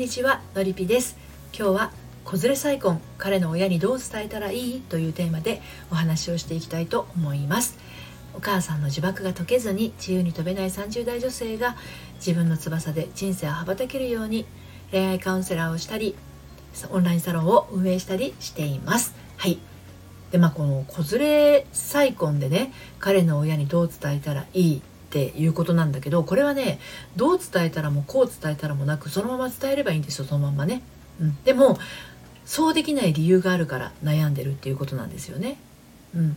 [0.00, 1.18] にちはのりぴです。
[1.54, 1.92] 今日は
[2.24, 5.60] 子連れ再婚彼の親にどう伝えたらいいというテーマで
[5.92, 7.76] お話をしていきたいと思います。
[8.34, 11.76] お母さんの呪縛が解けずに自由に飛べない30代女性が
[12.14, 14.46] 自分の翼で人生を羽ばたけるように
[14.90, 16.16] 恋愛カウンセラーをしたり
[16.90, 19.14] オンラインサロンを運営したりしています。
[19.36, 19.58] はい。
[20.32, 26.78] でまあこの子連れ再婚でね彼の親にどう伝えたらいいっていうことなんだけどこれはね
[27.16, 30.82] どう伝えたらもこう伝えたらもなくそのまま伝えればいいんですよそのままね、
[31.20, 31.78] うん、でも
[32.46, 35.58] そうできない理由があるから悩んでるっていうことなんですよね、
[36.14, 36.36] うん、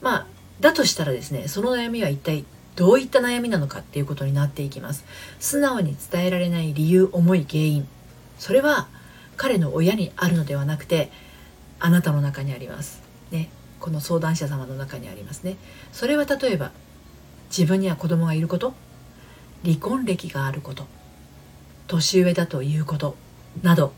[0.00, 0.26] まあ
[0.58, 5.04] だとしたらですねその悩みは一体どういった悩みなのかっていうことになっていきます。
[5.40, 7.88] 素直に伝えられない理由思い原因。
[8.38, 8.86] それは
[9.36, 11.10] 彼の親にあるのではなくて
[11.80, 13.02] あなたの中にあります。
[13.32, 13.48] ね。
[13.80, 15.56] この相談者様の中にありますね。
[15.92, 16.70] それは例えば
[17.48, 18.74] 自分には子供がいること。
[19.64, 20.86] 離婚歴があること。
[21.86, 23.16] 年上だということ。
[23.62, 23.92] など。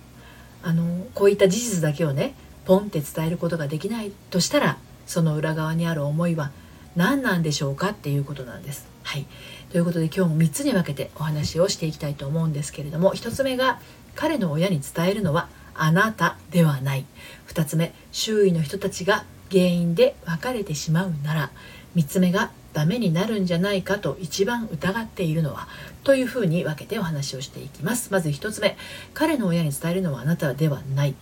[0.62, 2.34] あのこういった事実だけをね
[2.64, 6.50] ポンって伝えることができないとしたらその裏側にある思いは
[6.96, 8.88] 何なんでしょうかっていうことなんです。
[9.02, 9.26] はい、
[9.70, 13.80] ということで今日も3つに分けてお話をしていきたいと思うんですけれども1つ目が
[14.14, 17.06] 彼の親に伝えるのはあなたではない。
[17.48, 21.50] 2つ目周囲の人たちが原因で別れてしまうなら。
[21.96, 25.66] 3つ目がダメになるんじゃないかと一番疑っているのは
[26.04, 28.12] というふうに分けてお話をしていきます。
[28.12, 28.76] まず1つ目
[29.12, 31.14] 彼の親に伝えるのはあなたではない。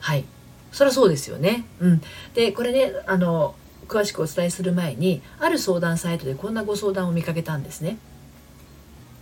[0.00, 0.24] はい。
[0.72, 1.64] そりゃそうですよね。
[1.80, 2.02] うん。
[2.34, 3.54] でこれねあの
[3.88, 7.98] 詳しくお伝えする前にある相談サイトでこんなご相談を見かけたんですね。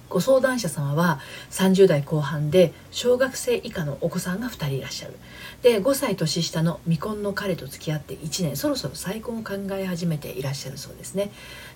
[0.09, 1.20] ご相談者様は
[1.51, 5.15] 30代後半で小学生以下のお子さんが2人いらっしゃる。
[5.62, 11.31] で5歳年下の未婚の彼と付き合って1年そろそろ再婚を考え始めていらっしゃるそうですね。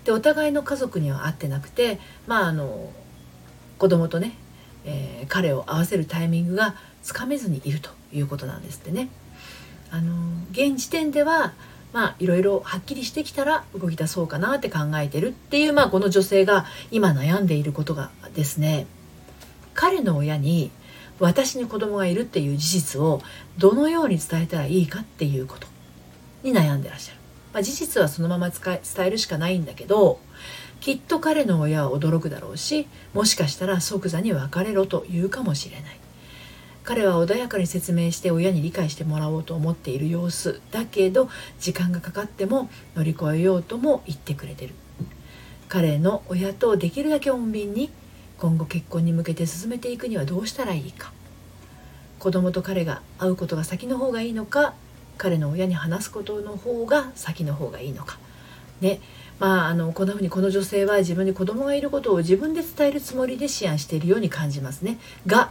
[0.05, 2.89] でお互いの家族には会ってなくてまああの
[3.77, 4.33] 子供とね、
[4.85, 9.09] えー、彼を会わせるタイミングがつかめずにいるということなんですってね。
[9.91, 10.13] あの
[10.51, 11.53] 現時点では
[11.93, 18.85] まあいろいろはっきりしてきたら動き出そうかなって考えてるっていうまあこの女性が今悩んでいることがですね。
[19.73, 20.71] 彼の親に
[21.19, 23.21] 私に子供がいるっていう事実を
[23.57, 25.67] どのように伝えたらいいかっていうこと
[26.43, 27.19] に悩んでらっしゃる、
[27.53, 30.19] まあ、事実はそのまま伝えるしかないんだけど
[30.79, 36.02] きっと彼の親は驚くだろうしもしかしたら即座に別れろと言うかもしれない。
[36.83, 41.29] 彼は穏やかに説明して親に理解してもらおうと思っている様子だけど
[41.59, 44.73] 時間がかかっても乗り越えようとも言ってくれてる。
[45.69, 47.89] 彼の親とできるだけ穏便に
[48.37, 51.13] 今後結婚に向けて進めていくにはどうしたらいいか。
[52.19, 54.73] 子供と彼が会うことが先の方がいいのか。
[55.17, 58.19] 彼の親に話すことの方が先の方がいいのか。
[58.81, 58.99] ね。
[59.39, 64.99] まあ、あのこんな風にこの女性は自分に子供がいることを自分で伝えるつもりで思案しているように感じますね。
[65.25, 65.49] が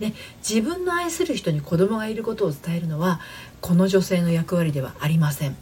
[0.00, 0.14] ね、
[0.48, 3.20] 自分の愛する人に子供がいることを伝えるのは
[3.60, 5.56] この女性の役割ではありません。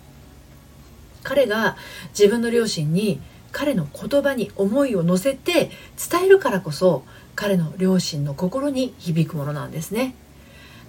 [1.22, 1.76] 彼が
[2.10, 3.20] 自分の両親に
[3.50, 5.70] 彼の言葉に思いを乗せて
[6.10, 7.04] 伝えるからこそ
[7.34, 10.14] 彼の両親の心に響くものなんですね。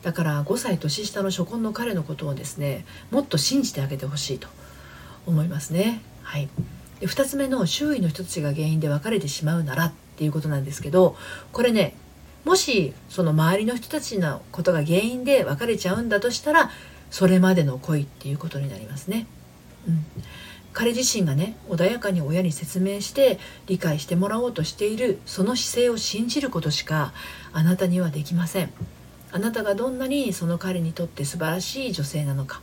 [0.03, 4.47] だから5歳年下の初婚の彼のことをですねもっと信じてあげてほしいと
[5.25, 6.01] 思いますね。
[6.23, 6.49] はい。
[6.99, 11.15] で2つ目の周囲の人たちが原因で別れてしまうならっていうことなんですけど
[11.51, 11.95] これね
[12.47, 16.71] もしその周りの人たちのことが原因で別れちゃうんだとしたら
[17.11, 19.27] それまでの恋っていうことになりますね。
[19.85, 20.05] うん、
[20.71, 27.11] 彼自身がね穏やかに親に説明して理解してもらおうとしているその姿勢を信じることしか
[27.51, 28.71] あなたにはできません。
[29.33, 32.61] あなたがどんなにその彼にとって素晴らしい女性なのか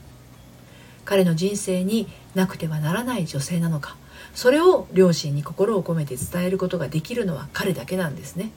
[1.05, 3.99] 彼の人生になくてはならない女性なのか
[4.35, 8.51] それを両親に心を込めて伝えることができるのは彼だけなんですね。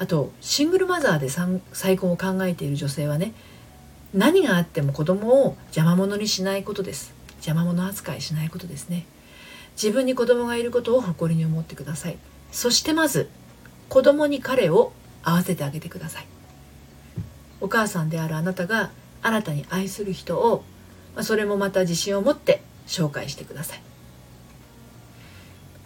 [0.00, 1.28] あとシングルマザーで
[1.74, 3.34] 再婚を考えている女性はね
[4.14, 7.12] 何があっても子供を邪魔者にしないことです。
[7.36, 9.06] 邪魔者扱いしないことですね。
[9.80, 12.16] 自分に子供がいることを誇りに思ってください。
[12.50, 13.28] そしてまず
[13.88, 14.92] 子供に彼を
[15.22, 16.26] 合わせてあげてください。
[17.60, 18.90] お母さんであるあなたが
[19.20, 20.64] 新たに愛する人を
[21.20, 23.82] それもまた自信を持って紹介してください。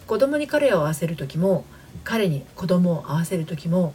[0.07, 1.65] 子供に彼を合わせる時も
[2.05, 3.93] 彼に子供を合わせる時も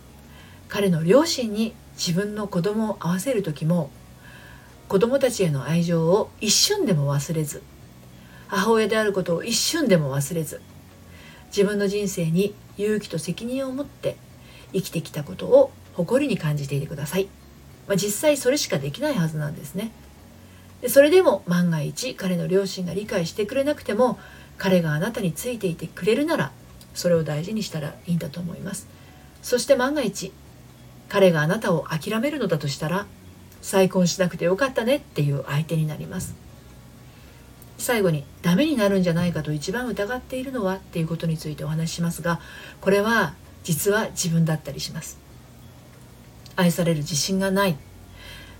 [0.70, 3.90] 彼の両親に自分の子供を会わせる時も
[4.88, 7.62] 子供たちへの愛情を一瞬でも忘れず
[8.46, 10.62] 母親であることを一瞬でも忘れず
[11.48, 14.16] 自分の人生に勇気と責任を持って
[14.72, 17.28] 生きてきたことを誇りに感じていてください、
[17.88, 19.90] まあ、実際それしかできないはずなんですね。
[20.80, 24.18] でそれでも万が一彼の両親が理解してくれなくても
[24.56, 26.52] 彼があなたについていてくれるなら
[26.94, 28.86] それを大事にしたらいいんだと思います。
[29.42, 30.32] そして万が一
[31.10, 33.04] 彼があなたを諦めるのだとしたら
[33.60, 36.34] 再婚しなくてよかったねっていう相手になります。
[37.76, 42.38] 最後にダメになるんじゃないかと一番疑っているのはっていうことについてお話ししますが
[42.82, 43.32] これは
[43.64, 45.18] 実は自分だったりします。
[46.56, 47.76] 愛される自信がない。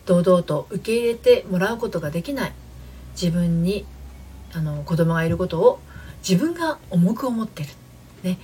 [0.07, 2.53] 堂々と受け入れてもらうことができない。
[3.13, 3.87] 自分に
[4.53, 5.81] あの子供がいることを
[6.29, 7.69] 自分が重く思ってる、
[8.25, 8.39] ね。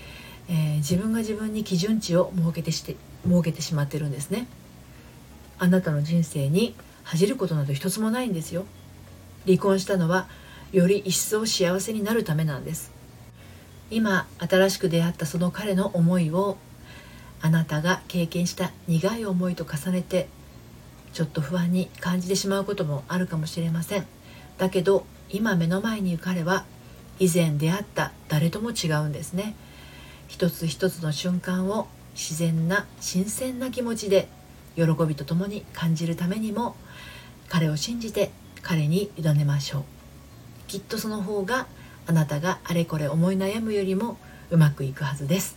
[0.49, 2.94] えー、自分が自分に基準値を設けてして
[3.26, 4.46] 設けてしまってるんですね。
[5.58, 8.64] あなたの人生に恥じることなど一つもないんですよ。
[9.46, 10.28] 離婚したのは
[10.73, 12.93] より一層幸せになるためなんです。
[13.90, 16.56] 今新しく出会ったその彼の思いを
[17.40, 20.29] あなたが経験した苦い思いと重ねて
[21.12, 24.06] ちょっと不安に感じてしまうこともあるかもしれません。
[24.58, 26.64] だけど今目の前にいる彼は
[27.19, 29.55] 以前出会った誰とも違うんですね。
[30.29, 31.87] 一つ一つの瞬間を
[32.17, 34.27] 自然な新鮮な気持ちで
[34.75, 36.75] 喜びとともに感じるためにも
[37.49, 38.31] 彼を信じて
[38.63, 39.85] 彼に委ねましょう
[40.67, 41.67] きっとその方が
[42.07, 44.19] あなたがあれこれ思い悩むよりも
[44.51, 45.57] うまくいくはずです。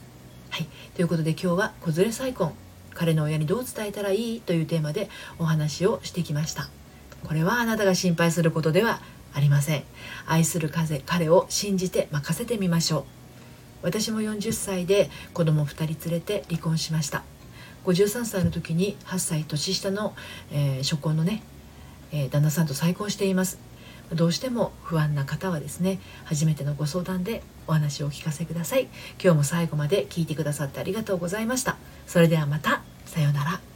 [0.50, 2.54] はい、ということで今日は子連れ再婚
[2.94, 6.70] 彼の親にどう伝えたらいいというテーマでお話をしてきました。
[7.24, 9.00] これはあなたが心配することでは
[9.34, 9.84] ありません。
[10.26, 10.72] 愛する
[11.06, 13.19] 彼を信じて任せてみましょう。
[13.81, 17.24] 私も40歳で子供2人連れて離婚しました。
[17.86, 20.14] 53歳の時に8歳年下の、
[20.52, 21.42] えー、初婚のね、
[22.12, 23.60] えー、旦那さんと再婚しています。
[24.14, 28.88] どうしても不安な方はですね初めてのご相談でお話をお聞かせください。
[29.22, 31.78] 今日も最後まで聞いてくださってありがとうございました。
[32.08, 32.82] それではまた。
[33.06, 33.69] さようなら。